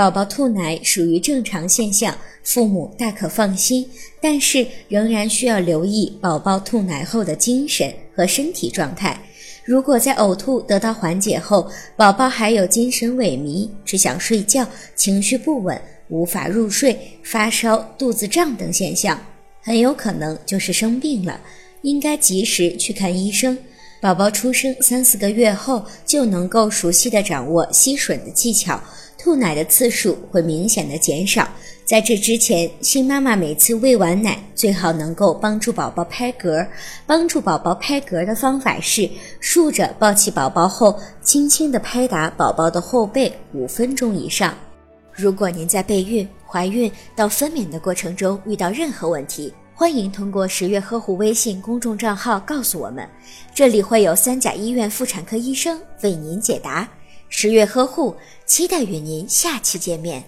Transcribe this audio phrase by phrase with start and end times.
[0.00, 3.86] 宝宝吐奶属于正常现象，父母大可放心。
[4.18, 9.20] 但是仍然需要留意宝宝吐奶后的精神和身体状态。
[9.62, 14.66] 如果在呕吐得到缓解后，宝宝还有精神萎靡、只想睡觉、
[14.96, 15.78] 情绪不稳、
[16.08, 19.20] 无法入睡、发烧、肚子胀等现象，
[19.60, 21.38] 很有可能就是生病了，
[21.82, 23.58] 应该及时去看医生。
[24.00, 28.82] 宝宝出生三四个月后，就能够熟悉地掌握吸吮的技巧，
[29.30, 31.48] 吐奶的次数会明显的减少。
[31.84, 36.66] 在这之前，新妈妈每次喂完奶，最好能够帮助宝宝拍嗝。
[37.06, 39.08] 帮助宝宝拍嗝的方法是
[39.38, 44.52] 竖着抱起宝宝后，轻轻地拍打宝宝的后背五分钟以上。
[45.12, 53.08] 如果您在备孕、怀孕到分娩的过程中遇到任何问题，欢迎通过十月呵护微信公众账号告诉我们，
[53.54, 56.88] 这里会有三甲医院妇产科医生为您解答。
[57.32, 60.22] 十月呵护，期待与您下期见面。